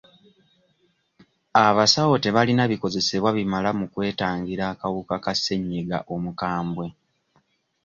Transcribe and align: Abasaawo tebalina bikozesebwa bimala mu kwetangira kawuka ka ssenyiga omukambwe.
Abasaawo 1.65 2.15
tebalina 2.23 2.63
bikozesebwa 2.71 3.29
bimala 3.37 3.69
mu 3.79 3.85
kwetangira 3.93 4.65
kawuka 4.79 5.15
ka 5.23 5.33
ssenyiga 5.37 5.97
omukambwe. 6.13 6.87